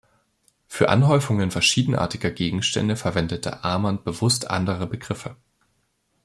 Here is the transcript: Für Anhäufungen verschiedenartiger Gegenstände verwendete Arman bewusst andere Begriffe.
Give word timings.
Für 0.67 0.89
Anhäufungen 0.89 1.51
verschiedenartiger 1.51 2.31
Gegenstände 2.31 2.95
verwendete 2.95 3.63
Arman 3.63 4.03
bewusst 4.03 4.49
andere 4.49 4.87
Begriffe. 4.87 5.35